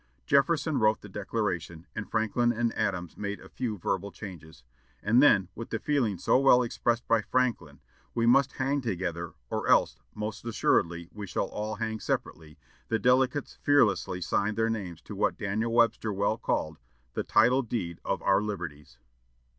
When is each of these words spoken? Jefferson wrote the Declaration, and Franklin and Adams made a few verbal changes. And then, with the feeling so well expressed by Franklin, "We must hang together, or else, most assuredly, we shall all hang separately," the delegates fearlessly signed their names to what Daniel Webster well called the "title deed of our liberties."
Jefferson 0.25 0.79
wrote 0.79 1.01
the 1.01 1.07
Declaration, 1.07 1.85
and 1.95 2.09
Franklin 2.09 2.51
and 2.51 2.73
Adams 2.73 3.15
made 3.17 3.39
a 3.39 3.47
few 3.47 3.77
verbal 3.77 4.11
changes. 4.11 4.63
And 5.03 5.21
then, 5.21 5.49
with 5.53 5.69
the 5.69 5.77
feeling 5.77 6.17
so 6.17 6.39
well 6.39 6.63
expressed 6.63 7.07
by 7.07 7.21
Franklin, 7.21 7.81
"We 8.15 8.25
must 8.25 8.53
hang 8.53 8.81
together, 8.81 9.35
or 9.51 9.67
else, 9.67 9.99
most 10.15 10.43
assuredly, 10.43 11.11
we 11.13 11.27
shall 11.27 11.49
all 11.49 11.75
hang 11.75 11.99
separately," 11.99 12.57
the 12.87 12.97
delegates 12.97 13.59
fearlessly 13.61 14.21
signed 14.21 14.57
their 14.57 14.71
names 14.71 15.01
to 15.03 15.15
what 15.15 15.37
Daniel 15.37 15.71
Webster 15.71 16.11
well 16.11 16.39
called 16.39 16.79
the 17.13 17.23
"title 17.23 17.61
deed 17.61 17.99
of 18.03 18.23
our 18.23 18.41
liberties." 18.41 18.97